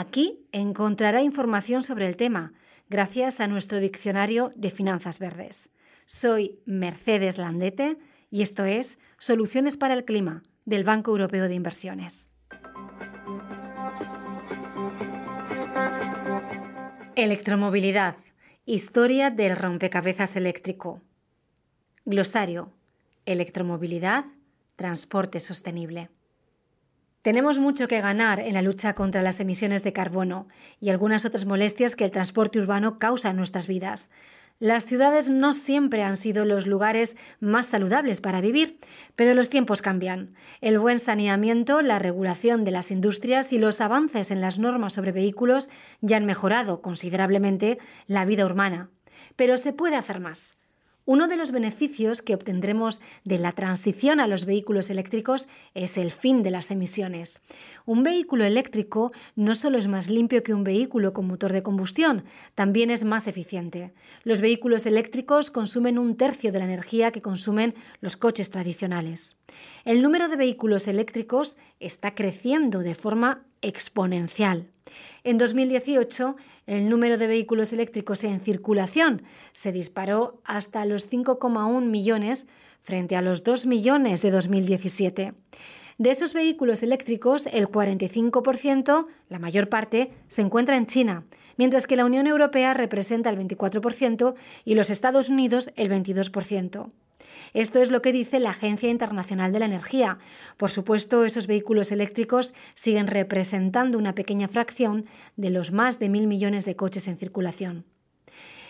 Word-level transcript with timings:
Aquí 0.00 0.46
encontrará 0.52 1.20
información 1.20 1.82
sobre 1.82 2.06
el 2.08 2.16
tema, 2.16 2.54
gracias 2.88 3.38
a 3.38 3.46
nuestro 3.46 3.80
diccionario 3.80 4.50
de 4.56 4.70
finanzas 4.70 5.18
verdes. 5.18 5.68
Soy 6.06 6.58
Mercedes 6.64 7.36
Landete 7.36 7.98
y 8.30 8.40
esto 8.40 8.64
es 8.64 8.98
Soluciones 9.18 9.76
para 9.76 9.92
el 9.92 10.06
Clima 10.06 10.42
del 10.64 10.84
Banco 10.84 11.10
Europeo 11.10 11.48
de 11.48 11.54
Inversiones. 11.54 12.32
Electromovilidad. 17.14 18.16
Historia 18.64 19.28
del 19.28 19.54
rompecabezas 19.54 20.34
eléctrico. 20.34 21.02
Glosario. 22.06 22.72
Electromovilidad. 23.26 24.24
Transporte 24.76 25.40
sostenible. 25.40 26.08
Tenemos 27.22 27.58
mucho 27.58 27.86
que 27.86 28.00
ganar 28.00 28.40
en 28.40 28.54
la 28.54 28.62
lucha 28.62 28.94
contra 28.94 29.20
las 29.20 29.40
emisiones 29.40 29.82
de 29.84 29.92
carbono 29.92 30.48
y 30.80 30.88
algunas 30.88 31.26
otras 31.26 31.44
molestias 31.44 31.94
que 31.94 32.04
el 32.06 32.10
transporte 32.10 32.58
urbano 32.58 32.98
causa 32.98 33.28
en 33.28 33.36
nuestras 33.36 33.66
vidas. 33.66 34.10
Las 34.58 34.86
ciudades 34.86 35.28
no 35.28 35.52
siempre 35.52 36.02
han 36.02 36.16
sido 36.16 36.46
los 36.46 36.66
lugares 36.66 37.18
más 37.38 37.66
saludables 37.66 38.22
para 38.22 38.40
vivir, 38.40 38.78
pero 39.16 39.34
los 39.34 39.50
tiempos 39.50 39.82
cambian. 39.82 40.34
El 40.62 40.78
buen 40.78 40.98
saneamiento, 40.98 41.82
la 41.82 41.98
regulación 41.98 42.64
de 42.64 42.70
las 42.70 42.90
industrias 42.90 43.52
y 43.52 43.58
los 43.58 43.82
avances 43.82 44.30
en 44.30 44.40
las 44.40 44.58
normas 44.58 44.94
sobre 44.94 45.12
vehículos 45.12 45.68
ya 46.00 46.16
han 46.16 46.26
mejorado 46.26 46.80
considerablemente 46.80 47.78
la 48.06 48.24
vida 48.24 48.46
urbana. 48.46 48.90
Pero 49.36 49.58
se 49.58 49.74
puede 49.74 49.96
hacer 49.96 50.20
más. 50.20 50.59
Uno 51.12 51.26
de 51.26 51.36
los 51.36 51.50
beneficios 51.50 52.22
que 52.22 52.34
obtendremos 52.34 53.00
de 53.24 53.38
la 53.38 53.50
transición 53.50 54.20
a 54.20 54.28
los 54.28 54.44
vehículos 54.44 54.90
eléctricos 54.90 55.48
es 55.74 55.98
el 55.98 56.12
fin 56.12 56.44
de 56.44 56.52
las 56.52 56.70
emisiones. 56.70 57.42
Un 57.84 58.04
vehículo 58.04 58.44
eléctrico 58.44 59.10
no 59.34 59.56
solo 59.56 59.76
es 59.76 59.88
más 59.88 60.08
limpio 60.08 60.44
que 60.44 60.54
un 60.54 60.62
vehículo 60.62 61.12
con 61.12 61.26
motor 61.26 61.52
de 61.52 61.64
combustión, 61.64 62.22
también 62.54 62.92
es 62.92 63.02
más 63.02 63.26
eficiente. 63.26 63.92
Los 64.22 64.40
vehículos 64.40 64.86
eléctricos 64.86 65.50
consumen 65.50 65.98
un 65.98 66.16
tercio 66.16 66.52
de 66.52 66.60
la 66.60 66.66
energía 66.66 67.10
que 67.10 67.22
consumen 67.22 67.74
los 68.00 68.16
coches 68.16 68.50
tradicionales. 68.50 69.36
El 69.84 70.02
número 70.02 70.28
de 70.28 70.36
vehículos 70.36 70.86
eléctricos 70.86 71.56
está 71.80 72.14
creciendo 72.14 72.78
de 72.78 72.94
forma 72.94 73.42
exponencial. 73.62 74.68
En 75.24 75.38
2018, 75.38 76.36
el 76.66 76.88
número 76.88 77.18
de 77.18 77.26
vehículos 77.26 77.72
eléctricos 77.72 78.24
en 78.24 78.40
circulación 78.40 79.22
se 79.52 79.72
disparó 79.72 80.40
hasta 80.44 80.84
los 80.84 81.10
5,1 81.10 81.86
millones 81.86 82.46
frente 82.82 83.16
a 83.16 83.22
los 83.22 83.44
2 83.44 83.66
millones 83.66 84.22
de 84.22 84.30
2017. 84.30 85.34
De 85.98 86.10
esos 86.10 86.32
vehículos 86.32 86.82
eléctricos, 86.82 87.46
el 87.46 87.68
45%, 87.68 89.06
la 89.28 89.38
mayor 89.38 89.68
parte, 89.68 90.10
se 90.28 90.40
encuentra 90.40 90.76
en 90.76 90.86
China, 90.86 91.24
mientras 91.58 91.86
que 91.86 91.96
la 91.96 92.06
Unión 92.06 92.26
Europea 92.26 92.72
representa 92.72 93.28
el 93.28 93.36
24% 93.36 94.34
y 94.64 94.74
los 94.76 94.88
Estados 94.88 95.28
Unidos 95.28 95.70
el 95.76 95.90
22%. 95.90 96.90
Esto 97.54 97.80
es 97.80 97.90
lo 97.90 98.02
que 98.02 98.12
dice 98.12 98.40
la 98.40 98.50
Agencia 98.50 98.90
Internacional 98.90 99.52
de 99.52 99.60
la 99.60 99.66
Energía. 99.66 100.18
Por 100.56 100.70
supuesto, 100.70 101.24
esos 101.24 101.46
vehículos 101.46 101.92
eléctricos 101.92 102.54
siguen 102.74 103.06
representando 103.06 103.98
una 103.98 104.14
pequeña 104.14 104.48
fracción 104.48 105.04
de 105.36 105.50
los 105.50 105.72
más 105.72 105.98
de 105.98 106.08
mil 106.08 106.26
millones 106.26 106.64
de 106.64 106.76
coches 106.76 107.08
en 107.08 107.18
circulación. 107.18 107.84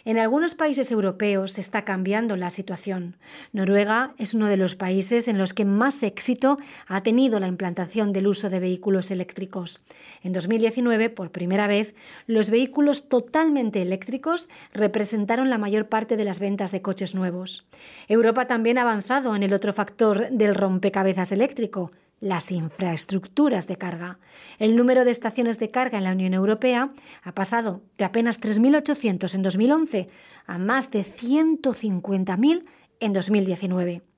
En 0.05 0.19
algunos 0.19 0.55
países 0.55 0.91
europeos 0.91 1.53
se 1.53 1.61
está 1.61 1.85
cambiando 1.85 2.37
la 2.37 2.51
situación. 2.51 3.17
Noruega 3.53 4.15
es 4.19 4.35
uno 4.35 4.47
de 4.47 4.57
los 4.57 4.75
países 4.75 5.29
en 5.29 5.37
los 5.37 5.53
que 5.53 5.65
más 5.65 6.03
éxito 6.03 6.59
ha 6.87 7.03
tenido 7.03 7.39
la 7.39 7.49
implantación 7.49 8.13
del 8.13 8.27
uso 8.27 8.49
de 8.49 8.61
vehículos 8.61 9.11
eléctricos. 9.11 9.83
En 10.23 10.33
2019, 10.33 11.11
por 11.11 11.31
primera 11.31 11.67
vez, 11.67 11.95
los 12.27 12.51
vehículos 12.51 13.09
totalmente 13.09 13.83
eléctricos 13.83 14.49
representaron 14.73 15.51
la 15.51 15.59
mayor 15.59 15.89
parte 15.89 16.17
de 16.17 16.25
las 16.25 16.41
ventas 16.41 16.73
de 16.73 16.83
coches 16.83 17.15
nuevos. 17.15 17.67
Europa 18.09 18.47
también 18.47 18.79
ha 18.79 18.83
avanzado 18.83 19.37
en 19.37 19.43
el 19.43 19.53
otro 19.53 19.73
factor 19.73 20.31
del 20.31 20.55
rompecabezas 20.55 21.33
eléctrico, 21.33 21.93
las 22.21 22.53
infraestructuras 22.53 23.67
de 23.67 23.77
carga. 23.77 24.19
El 24.59 24.77
número 24.77 25.05
de 25.05 25.11
estaciones 25.11 25.59
de 25.59 25.71
carga 25.71 25.99
en 25.99 26.05
la 26.05 26.13
Unión 26.13 26.35
Europea 26.35 26.93
ha 27.23 27.33
pasado 27.33 27.83
de 27.99 28.05
apenas 28.05 28.41
3.800 28.41 29.35
en 29.35 29.43
2011 29.43 30.07
a 30.47 30.59
más 30.59 30.91
de 30.91 31.05
150.000 31.05 32.65
en 33.01 33.13
2019. 33.13 34.10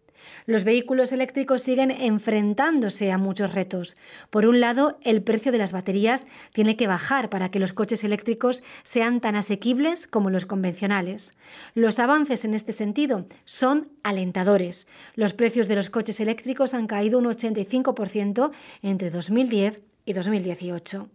Los 0.46 0.64
vehículos 0.64 1.12
eléctricos 1.12 1.62
siguen 1.62 1.90
enfrentándose 1.90 3.12
a 3.12 3.18
muchos 3.18 3.54
retos. 3.54 3.96
Por 4.30 4.46
un 4.46 4.60
lado, 4.60 4.98
el 5.02 5.22
precio 5.22 5.52
de 5.52 5.58
las 5.58 5.72
baterías 5.72 6.26
tiene 6.52 6.76
que 6.76 6.86
bajar 6.86 7.30
para 7.30 7.50
que 7.50 7.58
los 7.58 7.72
coches 7.72 8.04
eléctricos 8.04 8.62
sean 8.82 9.20
tan 9.20 9.36
asequibles 9.36 10.06
como 10.06 10.30
los 10.30 10.46
convencionales. 10.46 11.36
Los 11.74 11.98
avances 11.98 12.44
en 12.44 12.54
este 12.54 12.72
sentido 12.72 13.26
son 13.44 13.88
alentadores. 14.02 14.86
Los 15.14 15.34
precios 15.34 15.68
de 15.68 15.76
los 15.76 15.90
coches 15.90 16.20
eléctricos 16.20 16.74
han 16.74 16.86
caído 16.86 17.18
un 17.18 17.26
85% 17.26 18.50
entre 18.82 19.10
2010 19.10 19.82
y 20.04 20.12
2018. 20.12 21.08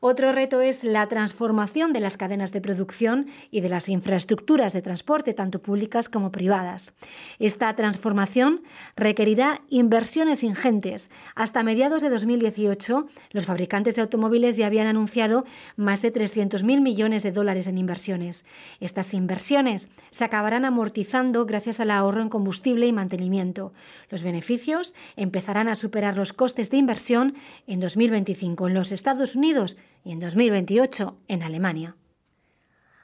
Otro 0.00 0.32
reto 0.32 0.60
es 0.60 0.84
la 0.84 1.06
transformación 1.08 1.92
de 1.92 2.00
las 2.00 2.16
cadenas 2.16 2.52
de 2.52 2.60
producción 2.60 3.26
y 3.50 3.60
de 3.60 3.68
las 3.68 3.88
infraestructuras 3.88 4.72
de 4.72 4.82
transporte, 4.82 5.34
tanto 5.34 5.60
públicas 5.60 6.08
como 6.08 6.30
privadas. 6.30 6.94
Esta 7.38 7.74
transformación 7.74 8.62
requerirá 8.96 9.62
inversiones 9.68 10.42
ingentes. 10.42 11.10
Hasta 11.34 11.62
mediados 11.62 12.02
de 12.02 12.10
2018, 12.10 13.06
los 13.30 13.46
fabricantes 13.46 13.96
de 13.96 14.02
automóviles 14.02 14.56
ya 14.56 14.66
habían 14.66 14.86
anunciado 14.86 15.44
más 15.76 16.02
de 16.02 16.12
300.000 16.12 16.80
millones 16.80 17.22
de 17.22 17.32
dólares 17.32 17.66
en 17.66 17.78
inversiones. 17.78 18.44
Estas 18.80 19.14
inversiones 19.14 19.88
se 20.10 20.24
acabarán 20.24 20.64
amortizando 20.64 21.46
gracias 21.46 21.80
al 21.80 21.90
ahorro 21.90 22.22
en 22.22 22.28
combustible 22.28 22.86
y 22.86 22.92
mantenimiento. 22.92 23.72
Los 24.10 24.22
beneficios 24.22 24.94
empezarán 25.16 25.68
a 25.68 25.74
superar 25.74 26.16
los 26.16 26.32
costes 26.32 26.70
de 26.70 26.76
inversión 26.76 27.34
en 27.66 27.80
2025 27.80 28.68
en 28.68 28.74
los 28.74 28.92
Estados 28.92 29.36
Unidos 29.36 29.76
y 30.06 30.12
en 30.12 30.20
2028 30.20 31.18
en 31.26 31.42
Alemania. 31.42 31.96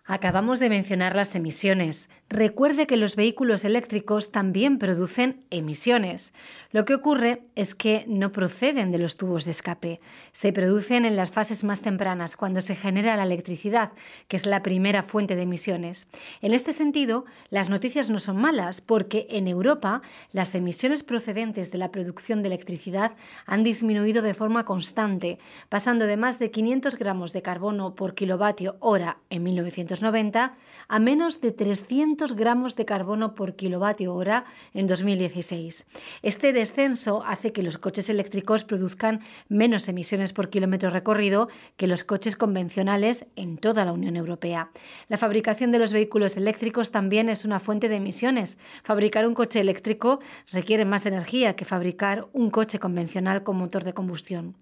Acabamos 0.05 0.59
de 0.59 0.69
mencionar 0.69 1.15
las 1.15 1.37
emisiones. 1.37 2.11
Recuerde 2.29 2.89
que 2.89 2.97
los 2.97 3.15
vehículos 3.15 3.65
eléctricos 3.65 4.33
también 4.33 4.79
producen 4.79 5.45
emisiones. 5.51 6.35
Lo 6.73 6.85
que 6.85 6.95
ocurre 6.95 7.45
es 7.55 7.77
que 7.77 8.05
no 8.09 8.33
proceden 8.33 8.91
de 8.91 8.99
los 8.99 9.17
tubos 9.17 9.45
de 9.45 9.53
escape. 9.53 10.01
Se 10.33 10.53
producen 10.53 11.05
en 11.05 11.15
las 11.15 11.31
fases 11.31 11.63
más 11.63 11.83
tempranas, 11.83 12.37
cuando 12.37 12.61
se 12.63 12.75
genera 12.75 13.15
la 13.15 13.23
electricidad, 13.23 13.93
que 14.27 14.37
es 14.37 14.45
la 14.45 14.63
primera 14.65 15.05
fuente 15.05 15.37
de 15.37 15.43
emisiones. 15.43 16.09
En 16.41 16.53
este 16.53 16.73
sentido, 16.73 17.25
las 17.51 17.69
noticias 17.69 18.11
no 18.11 18.19
son 18.19 18.39
malas, 18.39 18.81
porque 18.81 19.29
en 19.31 19.47
Europa 19.47 20.03
las 20.33 20.53
emisiones 20.57 21.05
procedentes 21.05 21.71
de 21.71 21.79
la 21.79 21.93
producción 21.93 22.43
de 22.43 22.49
electricidad 22.49 23.13
han 23.47 23.63
disminuido 23.63 24.21
de 24.21 24.35
forma 24.35 24.65
constante, 24.65 25.39
pasando 25.69 26.07
de 26.07 26.17
más 26.17 26.41
de 26.41 26.51
500 26.51 26.97
gramos 26.97 27.33
de 27.33 27.43
carbono 27.43 27.95
por 27.95 28.17
kilovatio 28.17 28.79
hora 28.81 29.19
en 29.31 29.45
1990 29.45 29.92
a 30.89 30.99
menos 30.99 31.41
de 31.41 31.53
300 31.53 32.35
gramos 32.35 32.77
de 32.77 32.85
carbono 32.85 33.35
por 33.35 33.57
kilovatio 33.57 34.15
hora 34.15 34.45
en 34.75 34.87
2016. 34.87 35.87
Este 36.23 36.53
descenso 36.53 37.23
hace 37.27 37.53
que 37.53 37.63
los 37.63 37.79
coches 37.79 38.09
eléctricos 38.09 38.65
produzcan 38.65 39.21
menos 39.49 39.89
emisiones 39.89 40.33
por 40.33 40.51
kilómetro 40.51 40.91
recorrido 40.91 41.49
que 41.77 41.87
los 41.87 42.05
coches 42.05 42.37
convencionales 42.37 43.27
en 43.37 43.59
toda 43.59 43.85
la 43.85 43.93
Unión 43.93 44.17
Europea. 44.17 44.71
La 45.09 45.19
fabricación 45.19 45.73
de 45.73 45.79
los 45.79 45.93
vehículos 45.93 46.37
eléctricos 46.37 46.91
también 46.91 47.29
es 47.29 47.45
una 47.45 47.61
fuente 47.61 47.89
de 47.89 47.97
emisiones. 47.97 48.59
Fabricar 48.83 49.27
un 49.27 49.35
coche 49.35 49.61
eléctrico 49.61 50.21
requiere 50.53 50.85
más 50.85 51.07
energía 51.07 51.57
que 51.57 51.65
fabricar 51.65 52.29
un 52.33 52.51
coche 52.51 52.79
convencional 52.79 53.43
con 53.43 53.57
motor 53.57 53.85
de 53.85 53.95
combustión. 53.95 54.55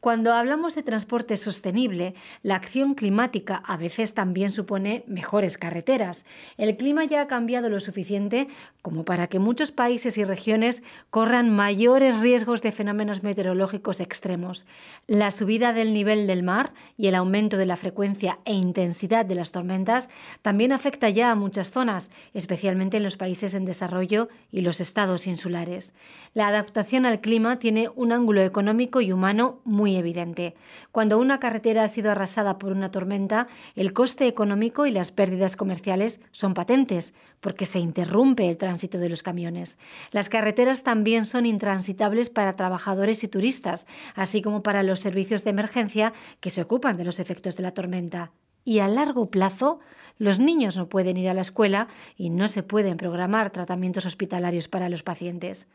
Cuando 0.00 0.32
hablamos 0.34 0.74
de 0.74 0.82
transporte 0.82 1.36
sostenible, 1.36 2.14
la 2.42 2.56
acción 2.56 2.94
climática 2.94 3.62
a 3.64 3.76
veces 3.76 4.14
también 4.14 4.50
supone 4.50 4.75
supone 4.76 5.04
mejores 5.06 5.56
carreteras. 5.56 6.26
El 6.58 6.76
clima 6.76 7.06
ya 7.06 7.22
ha 7.22 7.26
cambiado 7.26 7.70
lo 7.70 7.80
suficiente 7.80 8.46
como 8.82 9.04
para 9.04 9.26
que 9.26 9.38
muchos 9.38 9.72
países 9.72 10.18
y 10.18 10.24
regiones 10.24 10.82
corran 11.10 11.48
mayores 11.50 12.20
riesgos 12.20 12.60
de 12.60 12.72
fenómenos 12.72 13.22
meteorológicos 13.22 14.00
extremos. 14.00 14.66
La 15.06 15.30
subida 15.30 15.72
del 15.72 15.94
nivel 15.94 16.26
del 16.26 16.42
mar 16.42 16.74
y 16.98 17.06
el 17.06 17.14
aumento 17.14 17.56
de 17.56 17.64
la 17.64 17.76
frecuencia 17.76 18.38
e 18.44 18.52
intensidad 18.52 19.24
de 19.24 19.34
las 19.34 19.50
tormentas 19.50 20.10
también 20.42 20.72
afecta 20.72 21.08
ya 21.08 21.30
a 21.30 21.34
muchas 21.34 21.70
zonas, 21.70 22.10
especialmente 22.34 22.98
en 22.98 23.02
los 23.02 23.16
países 23.16 23.54
en 23.54 23.64
desarrollo 23.64 24.28
y 24.52 24.60
los 24.60 24.80
estados 24.80 25.26
insulares. 25.26 25.94
La 26.34 26.48
adaptación 26.48 27.06
al 27.06 27.22
clima 27.22 27.58
tiene 27.58 27.88
un 27.96 28.12
ángulo 28.12 28.42
económico 28.42 29.00
y 29.00 29.10
humano 29.10 29.58
muy 29.64 29.96
evidente. 29.96 30.54
Cuando 30.92 31.18
una 31.18 31.40
carretera 31.40 31.82
ha 31.82 31.88
sido 31.88 32.10
arrasada 32.10 32.58
por 32.58 32.72
una 32.72 32.90
tormenta, 32.90 33.48
el 33.74 33.94
coste 33.94 34.26
económico 34.26 34.65
y 34.86 34.90
las 34.90 35.10
pérdidas 35.12 35.56
comerciales 35.56 36.20
son 36.30 36.54
patentes, 36.54 37.14
porque 37.40 37.66
se 37.66 37.78
interrumpe 37.78 38.48
el 38.48 38.56
tránsito 38.56 38.98
de 38.98 39.08
los 39.08 39.22
camiones. 39.22 39.78
Las 40.10 40.28
carreteras 40.28 40.82
también 40.82 41.26
son 41.26 41.46
intransitables 41.46 42.30
para 42.30 42.54
trabajadores 42.54 43.22
y 43.24 43.28
turistas, 43.28 43.86
así 44.14 44.42
como 44.42 44.62
para 44.62 44.82
los 44.82 45.00
servicios 45.00 45.44
de 45.44 45.50
emergencia 45.50 46.12
que 46.40 46.50
se 46.50 46.62
ocupan 46.62 46.96
de 46.96 47.04
los 47.04 47.18
efectos 47.18 47.56
de 47.56 47.62
la 47.62 47.72
tormenta. 47.72 48.32
Y 48.64 48.80
a 48.80 48.88
largo 48.88 49.30
plazo, 49.30 49.78
los 50.18 50.38
niños 50.38 50.76
no 50.76 50.88
pueden 50.88 51.16
ir 51.16 51.28
a 51.28 51.34
la 51.34 51.42
escuela 51.42 51.88
y 52.16 52.30
no 52.30 52.48
se 52.48 52.62
pueden 52.62 52.96
programar 52.96 53.50
tratamientos 53.50 54.06
hospitalarios 54.06 54.66
para 54.66 54.88
los 54.88 55.02
pacientes. 55.02 55.68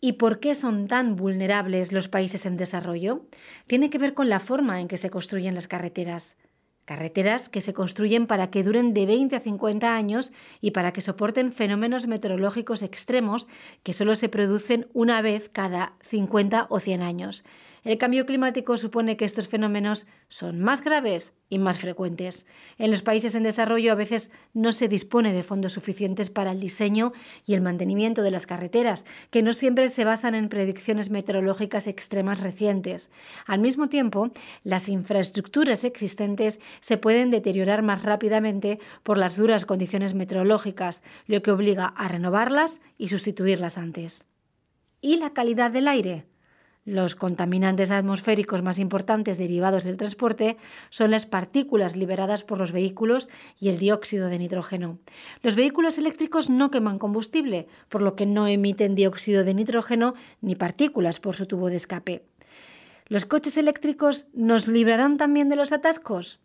¿Y 0.00 0.12
por 0.12 0.40
qué 0.40 0.54
son 0.54 0.86
tan 0.86 1.16
vulnerables 1.16 1.92
los 1.92 2.08
países 2.08 2.46
en 2.46 2.56
desarrollo? 2.56 3.22
Tiene 3.66 3.90
que 3.90 3.98
ver 3.98 4.14
con 4.14 4.28
la 4.28 4.40
forma 4.40 4.80
en 4.80 4.88
que 4.88 4.96
se 4.96 5.10
construyen 5.10 5.54
las 5.54 5.68
carreteras. 5.68 6.36
Carreteras 6.90 7.48
que 7.48 7.60
se 7.60 7.72
construyen 7.72 8.26
para 8.26 8.50
que 8.50 8.64
duren 8.64 8.94
de 8.94 9.06
20 9.06 9.36
a 9.36 9.38
50 9.38 9.94
años 9.94 10.32
y 10.60 10.72
para 10.72 10.92
que 10.92 11.00
soporten 11.00 11.52
fenómenos 11.52 12.08
meteorológicos 12.08 12.82
extremos 12.82 13.46
que 13.84 13.92
solo 13.92 14.16
se 14.16 14.28
producen 14.28 14.88
una 14.92 15.22
vez 15.22 15.48
cada 15.52 15.92
50 16.02 16.66
o 16.68 16.80
100 16.80 17.02
años. 17.02 17.44
El 17.82 17.96
cambio 17.96 18.26
climático 18.26 18.76
supone 18.76 19.16
que 19.16 19.24
estos 19.24 19.48
fenómenos 19.48 20.06
son 20.28 20.60
más 20.60 20.82
graves 20.82 21.32
y 21.48 21.58
más 21.58 21.78
frecuentes. 21.78 22.46
En 22.78 22.90
los 22.90 23.02
países 23.02 23.34
en 23.34 23.42
desarrollo 23.42 23.92
a 23.92 23.94
veces 23.94 24.30
no 24.52 24.72
se 24.72 24.88
dispone 24.88 25.32
de 25.32 25.42
fondos 25.42 25.72
suficientes 25.72 26.30
para 26.30 26.52
el 26.52 26.60
diseño 26.60 27.12
y 27.46 27.54
el 27.54 27.62
mantenimiento 27.62 28.22
de 28.22 28.30
las 28.30 28.46
carreteras, 28.46 29.06
que 29.30 29.42
no 29.42 29.52
siempre 29.52 29.88
se 29.88 30.04
basan 30.04 30.34
en 30.34 30.48
predicciones 30.48 31.10
meteorológicas 31.10 31.86
extremas 31.86 32.40
recientes. 32.40 33.10
Al 33.46 33.60
mismo 33.60 33.88
tiempo, 33.88 34.30
las 34.62 34.88
infraestructuras 34.88 35.84
existentes 35.84 36.60
se 36.80 36.98
pueden 36.98 37.30
deteriorar 37.30 37.82
más 37.82 38.02
rápidamente 38.02 38.78
por 39.02 39.16
las 39.16 39.36
duras 39.36 39.64
condiciones 39.64 40.14
meteorológicas, 40.14 41.02
lo 41.26 41.42
que 41.42 41.50
obliga 41.50 41.86
a 41.86 42.08
renovarlas 42.08 42.80
y 42.98 43.08
sustituirlas 43.08 43.78
antes. 43.78 44.26
¿Y 45.00 45.16
la 45.16 45.32
calidad 45.32 45.70
del 45.70 45.88
aire? 45.88 46.29
Los 46.90 47.14
contaminantes 47.14 47.92
atmosféricos 47.92 48.62
más 48.62 48.80
importantes 48.80 49.38
derivados 49.38 49.84
del 49.84 49.96
transporte 49.96 50.56
son 50.88 51.12
las 51.12 51.24
partículas 51.24 51.94
liberadas 51.94 52.42
por 52.42 52.58
los 52.58 52.72
vehículos 52.72 53.28
y 53.60 53.68
el 53.68 53.78
dióxido 53.78 54.26
de 54.26 54.40
nitrógeno. 54.40 54.98
Los 55.40 55.54
vehículos 55.54 55.98
eléctricos 55.98 56.50
no 56.50 56.72
queman 56.72 56.98
combustible, 56.98 57.68
por 57.88 58.02
lo 58.02 58.16
que 58.16 58.26
no 58.26 58.48
emiten 58.48 58.96
dióxido 58.96 59.44
de 59.44 59.54
nitrógeno 59.54 60.14
ni 60.40 60.56
partículas 60.56 61.20
por 61.20 61.36
su 61.36 61.46
tubo 61.46 61.68
de 61.68 61.76
escape. 61.76 62.24
¿Los 63.06 63.24
coches 63.24 63.56
eléctricos 63.56 64.26
nos 64.34 64.66
librarán 64.66 65.16
también 65.16 65.48
de 65.48 65.54
los 65.54 65.70
atascos? 65.70 66.40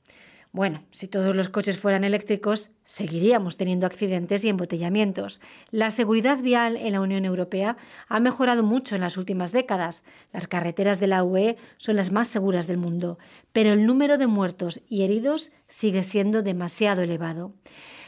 Bueno, 0.56 0.86
si 0.90 1.10
todos 1.10 1.36
los 1.36 1.50
coches 1.50 1.78
fueran 1.78 2.06
eléctricos, 2.06 2.70
seguiríamos 2.86 3.58
teniendo 3.58 3.86
accidentes 3.86 4.46
y 4.46 4.48
embotellamientos. 4.48 5.42
La 5.70 5.92
seguridad 5.92 6.38
vial 6.38 6.78
en 6.78 6.94
la 6.94 7.02
Unión 7.02 7.26
Europea 7.26 7.76
ha 8.08 8.22
mejorado 8.22 8.64
mucho 8.64 8.96
en 8.96 9.02
las 9.02 9.18
últimas 9.18 9.52
décadas. 9.52 10.06
Las 10.32 10.48
carreteras 10.48 11.02
de 11.02 11.08
la 11.08 11.26
UE 11.26 11.58
son 11.76 11.98
las 11.98 12.10
más 12.14 12.30
seguras 12.30 12.68
del 12.68 12.78
mundo, 12.78 13.20
pero 13.52 13.74
el 13.74 13.86
número 13.86 14.18
de 14.18 14.28
muertos 14.28 14.80
y 14.88 15.04
heridos 15.04 15.52
sigue 15.68 16.04
siendo 16.04 16.42
demasiado 16.42 17.02
elevado. 17.02 17.52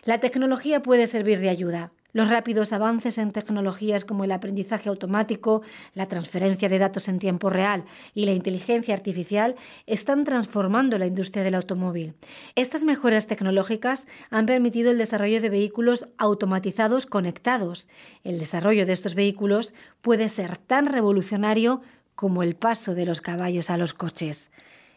La 0.06 0.22
tecnología 0.22 0.82
puede 0.82 1.06
servir 1.08 1.42
de 1.42 1.50
ayuda. 1.50 1.92
Los 2.18 2.30
rápidos 2.30 2.74
avances 2.74 3.20
en 3.20 3.32
tecnologías 3.32 4.04
como 4.04 4.24
el 4.24 4.32
aprendizaje 4.32 4.90
automático, 4.90 5.62
la 5.94 6.08
transferencia 6.08 6.68
de 6.68 6.80
datos 6.80 7.10
en 7.10 7.20
tiempo 7.20 7.52
real 7.52 7.86
y 8.16 8.26
la 8.26 8.32
inteligencia 8.32 8.96
artificial 8.96 9.56
están 9.86 10.26
transformando 10.26 10.98
la 10.98 11.06
industria 11.06 11.44
del 11.44 11.54
automóvil. 11.54 12.16
Estas 12.56 12.84
mejoras 12.84 13.28
tecnológicas 13.28 14.08
han 14.32 14.48
permitido 14.48 14.90
el 14.90 14.98
desarrollo 14.98 15.42
de 15.42 15.52
vehículos 15.52 16.08
automatizados 16.18 17.06
conectados. 17.06 17.88
El 18.24 18.40
desarrollo 18.40 18.88
de 18.88 18.94
estos 18.94 19.14
vehículos 19.14 19.76
puede 20.02 20.28
ser 20.28 20.58
tan 20.58 20.88
revolucionario 20.88 21.82
como 22.16 22.42
el 22.42 22.56
paso 22.56 22.96
de 22.96 23.06
los 23.06 23.22
caballos 23.22 23.70
a 23.70 23.78
los 23.78 23.94
coches. 23.94 24.52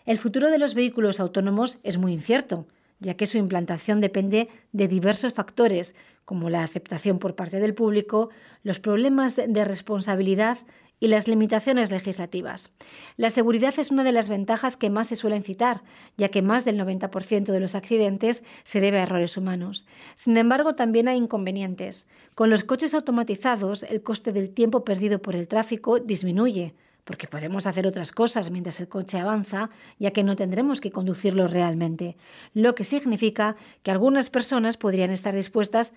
El 0.06 0.16
futuro 0.16 0.50
de 0.50 0.56
los 0.56 0.72
vehículos 0.72 1.20
autónomos 1.20 1.80
es 1.82 1.98
muy 1.98 2.14
incierto 2.14 2.66
ya 3.00 3.14
que 3.14 3.26
su 3.26 3.38
implantación 3.38 4.00
depende 4.00 4.48
de 4.72 4.86
diversos 4.86 5.32
factores, 5.32 5.94
como 6.24 6.50
la 6.50 6.62
aceptación 6.62 7.18
por 7.18 7.34
parte 7.34 7.60
del 7.60 7.74
público, 7.74 8.30
los 8.62 8.78
problemas 8.78 9.36
de 9.36 9.64
responsabilidad 9.64 10.58
y 11.00 11.08
las 11.08 11.26
limitaciones 11.26 11.90
legislativas. 11.90 12.74
La 13.16 13.30
seguridad 13.30 13.74
es 13.78 13.90
una 13.90 14.04
de 14.04 14.12
las 14.12 14.28
ventajas 14.28 14.76
que 14.76 14.90
más 14.90 15.08
se 15.08 15.16
suelen 15.16 15.42
citar, 15.42 15.82
ya 16.18 16.28
que 16.28 16.42
más 16.42 16.64
del 16.66 16.78
90% 16.78 17.44
de 17.44 17.60
los 17.60 17.74
accidentes 17.74 18.44
se 18.64 18.80
debe 18.80 18.98
a 18.98 19.04
errores 19.04 19.36
humanos. 19.36 19.86
Sin 20.14 20.36
embargo, 20.36 20.74
también 20.74 21.08
hay 21.08 21.16
inconvenientes. 21.16 22.06
Con 22.34 22.50
los 22.50 22.64
coches 22.64 22.92
automatizados, 22.94 23.82
el 23.84 24.02
coste 24.02 24.32
del 24.32 24.50
tiempo 24.50 24.84
perdido 24.84 25.22
por 25.22 25.34
el 25.34 25.48
tráfico 25.48 25.98
disminuye, 25.98 26.74
porque 27.04 27.26
podemos 27.26 27.66
hacer 27.66 27.86
otras 27.86 28.12
cosas 28.12 28.50
mientras 28.50 28.78
el 28.78 28.88
coche 28.88 29.18
avanza, 29.18 29.70
ya 29.98 30.12
que 30.12 30.22
no 30.22 30.36
tendremos 30.36 30.82
que 30.82 30.92
conducirlo 30.92 31.48
realmente, 31.48 32.16
lo 32.52 32.74
que 32.74 32.84
significa 32.84 33.56
que 33.82 33.90
algunas 33.90 34.28
personas 34.28 34.76
podrían 34.76 35.10
estar 35.10 35.34
dispuestas 35.34 35.92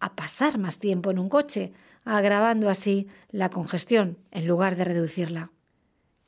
a 0.00 0.14
pasar 0.14 0.58
más 0.58 0.78
tiempo 0.78 1.10
en 1.10 1.18
un 1.18 1.28
coche, 1.28 1.72
agravando 2.04 2.68
así 2.70 3.08
la 3.30 3.50
congestión 3.50 4.18
en 4.30 4.46
lugar 4.46 4.76
de 4.76 4.84
reducirla. 4.84 5.50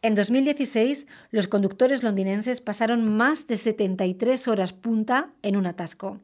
En 0.00 0.14
2016, 0.14 1.06
los 1.30 1.48
conductores 1.48 2.02
londinenses 2.02 2.60
pasaron 2.60 3.16
más 3.16 3.46
de 3.48 3.56
73 3.56 4.48
horas 4.48 4.72
punta 4.72 5.30
en 5.42 5.56
un 5.56 5.66
atasco. 5.66 6.20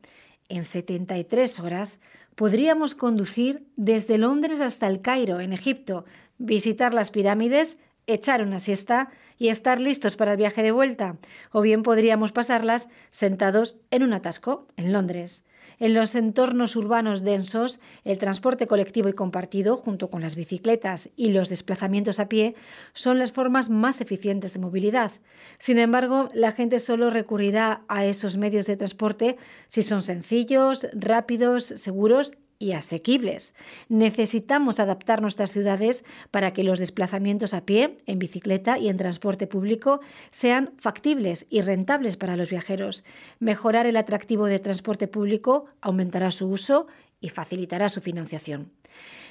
En 0.48 0.62
73 0.62 1.60
horas 1.60 2.00
podríamos 2.36 2.94
conducir 2.94 3.66
desde 3.76 4.18
Londres 4.18 4.60
hasta 4.60 4.86
el 4.86 5.00
Cairo, 5.00 5.40
en 5.40 5.52
Egipto, 5.52 6.04
visitar 6.38 6.94
las 6.94 7.10
pirámides 7.10 7.78
echar 8.06 8.42
una 8.42 8.58
siesta 8.58 9.10
y 9.38 9.48
estar 9.48 9.80
listos 9.80 10.16
para 10.16 10.32
el 10.32 10.36
viaje 10.36 10.62
de 10.62 10.70
vuelta, 10.70 11.16
o 11.52 11.60
bien 11.60 11.82
podríamos 11.82 12.32
pasarlas 12.32 12.88
sentados 13.10 13.76
en 13.90 14.02
un 14.02 14.12
atasco 14.12 14.66
en 14.76 14.92
Londres. 14.92 15.44
En 15.78 15.94
los 15.94 16.14
entornos 16.14 16.76
urbanos 16.76 17.22
densos, 17.22 17.80
el 18.04 18.18
transporte 18.18 18.66
colectivo 18.66 19.08
y 19.08 19.12
compartido, 19.12 19.76
junto 19.76 20.10
con 20.10 20.22
las 20.22 20.36
bicicletas 20.36 21.10
y 21.16 21.30
los 21.30 21.48
desplazamientos 21.48 22.20
a 22.20 22.28
pie, 22.28 22.54
son 22.92 23.18
las 23.18 23.32
formas 23.32 23.70
más 23.70 24.00
eficientes 24.00 24.52
de 24.52 24.60
movilidad. 24.60 25.12
Sin 25.58 25.78
embargo, 25.78 26.28
la 26.34 26.52
gente 26.52 26.78
solo 26.78 27.10
recurrirá 27.10 27.82
a 27.88 28.04
esos 28.04 28.36
medios 28.36 28.66
de 28.66 28.76
transporte 28.76 29.36
si 29.68 29.82
son 29.82 30.02
sencillos, 30.02 30.86
rápidos, 30.92 31.64
seguros 31.64 32.32
y 32.58 32.72
asequibles. 32.72 33.54
Necesitamos 33.88 34.80
adaptar 34.80 35.22
nuestras 35.22 35.52
ciudades 35.52 36.04
para 36.30 36.52
que 36.52 36.64
los 36.64 36.78
desplazamientos 36.78 37.54
a 37.54 37.64
pie, 37.64 37.98
en 38.06 38.18
bicicleta 38.18 38.78
y 38.78 38.88
en 38.88 38.96
transporte 38.96 39.46
público 39.46 40.00
sean 40.30 40.72
factibles 40.78 41.46
y 41.50 41.60
rentables 41.60 42.16
para 42.16 42.36
los 42.36 42.50
viajeros. 42.50 43.04
Mejorar 43.38 43.86
el 43.86 43.96
atractivo 43.96 44.46
de 44.46 44.58
transporte 44.58 45.08
público 45.08 45.66
aumentará 45.80 46.30
su 46.30 46.48
uso 46.48 46.86
y 47.20 47.30
facilitará 47.30 47.88
su 47.88 48.00
financiación. 48.00 48.70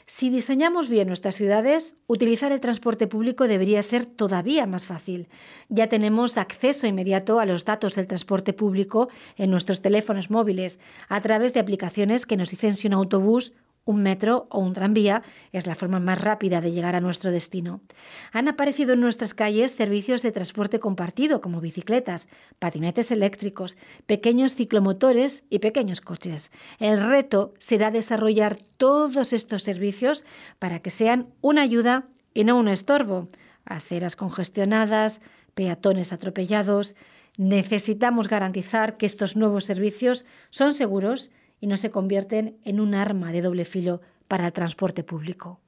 Si 0.06 0.30
diseñamos 0.30 0.90
bien 0.90 1.08
nuestras 1.08 1.36
ciudades, 1.36 1.98
utilizar 2.08 2.52
el 2.52 2.60
transporte 2.60 3.08
público 3.08 3.48
debería 3.48 3.82
ser 3.84 4.06
todavía 4.06 4.66
más 4.66 4.86
fácil. 4.86 5.30
Ya 5.70 5.88
tenemos 5.88 6.38
acceso 6.38 6.88
inmediato 6.88 7.40
a 7.40 7.46
los 7.46 7.64
datos 7.64 7.96
del 7.96 8.08
transporte 8.08 8.52
público 8.52 9.08
en 9.38 9.50
nuestros 9.50 9.82
teléfonos 9.82 10.30
móviles 10.30 10.80
a 11.08 11.22
través 11.22 11.54
de 11.54 11.62
aplicaciones 11.62 12.26
que 12.26 12.36
nos 12.36 12.52
dicen 12.52 12.74
si 12.74 12.88
un 12.88 12.94
autobús 12.94 13.54
un 13.86 14.02
metro 14.02 14.48
o 14.50 14.60
un 14.60 14.74
tranvía 14.74 15.24
es 15.52 15.68
la 15.68 15.76
forma 15.76 16.00
más 16.00 16.22
rápida 16.22 16.62
de 16.62 16.72
llegar 16.72 16.96
a 16.96 17.02
nuestro 17.02 17.32
destino. 17.32 17.82
Han 18.32 18.48
aparecido 18.48 18.94
en 18.94 19.02
nuestras 19.02 19.34
calles 19.34 19.74
servicios 19.74 20.22
de 20.22 20.32
transporte 20.32 20.80
compartido 20.80 21.42
como 21.42 21.60
bicicletas, 21.60 22.28
patinetes 22.60 23.12
eléctricos, 23.12 23.76
pequeños 24.06 24.56
ciclomotores 24.56 25.44
y 25.50 25.60
pequeños 25.60 26.02
coches. 26.02 26.52
El 26.80 27.02
reto 27.02 27.54
será 27.60 27.92
desarrollar 27.92 28.56
todos 28.78 29.34
estos 29.34 29.64
servicios 29.64 30.24
para 30.60 30.80
que 30.80 30.90
sean 30.90 31.28
una 31.42 31.62
ayuda 31.62 32.08
y 32.34 32.46
no 32.46 32.58
un 32.58 32.68
estorbo. 32.68 33.28
Aceras 33.66 34.16
congestionadas, 34.16 35.22
peatones 35.54 36.14
atropellados, 36.14 36.96
Necesitamos 37.38 38.28
garantizar 38.28 38.98
que 38.98 39.08
estos 39.08 39.36
nuevos 39.36 39.66
servicios 39.66 40.26
son 40.52 40.74
seguros 40.74 41.32
y 41.64 41.68
no 41.68 41.78
se 41.78 41.92
convierten 41.92 42.58
en 42.66 42.82
un 42.82 42.94
arma 42.94 43.32
de 43.32 43.42
doble 43.42 43.64
filo 43.64 44.02
para 44.28 44.48
el 44.48 44.52
transporte 44.52 45.06
público. 45.06 45.62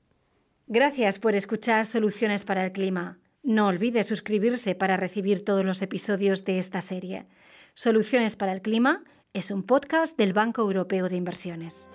Gracias 0.68 1.20
por 1.20 1.36
escuchar 1.36 1.86
Soluciones 1.86 2.44
para 2.44 2.66
el 2.66 2.74
Clima. 2.74 3.18
No 3.44 3.68
olvide 3.68 4.04
suscribirse 4.04 4.76
para 4.76 4.98
recibir 4.98 5.46
todos 5.46 5.64
los 5.64 5.82
episodios 5.82 6.44
de 6.44 6.60
esta 6.60 6.82
serie. 6.82 7.28
Soluciones 7.76 8.36
para 8.36 8.52
el 8.52 8.62
Clima 8.62 9.06
es 9.32 9.52
un 9.52 9.64
podcast 9.64 10.18
del 10.18 10.34
Banco 10.34 10.64
Europeo 10.64 11.08
de 11.08 11.16
Inversiones. 11.16 11.88